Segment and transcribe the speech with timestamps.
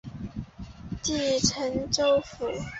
[1.03, 2.47] 隶辰州府。